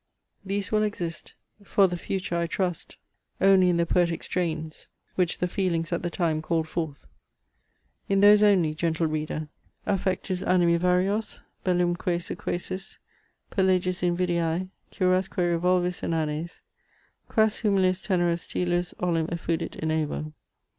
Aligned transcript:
These 0.43 0.71
will 0.71 0.81
exist, 0.81 1.35
for 1.63 1.85
the 1.87 1.95
future, 1.95 2.35
I 2.35 2.47
trust, 2.47 2.97
only 3.39 3.69
in 3.69 3.77
the 3.77 3.85
poetic 3.85 4.23
strains, 4.23 4.87
which 5.13 5.37
the 5.37 5.47
feelings 5.47 5.93
at 5.93 6.01
the 6.01 6.09
time 6.09 6.41
called 6.41 6.67
forth. 6.67 7.05
In 8.09 8.19
those 8.19 8.41
only, 8.41 8.73
gentle 8.73 9.05
reader, 9.05 9.47
Affectus 9.85 10.41
animi 10.41 10.77
varios, 10.77 11.41
bellumque 11.63 12.19
sequacis 12.19 12.97
Perlegis 13.51 14.01
invidiae, 14.01 14.69
curasque 14.91 15.37
revolvis 15.37 16.01
inanes, 16.01 16.61
Quas 17.29 17.61
humilis 17.61 18.01
tenero 18.03 18.33
stylus 18.35 18.95
olim 19.01 19.27
effudit 19.27 19.75
in 19.75 19.89
aevo. 19.89 20.33